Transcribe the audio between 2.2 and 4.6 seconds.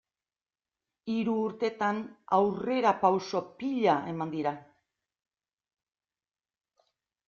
aurrerapauso pila eman dira.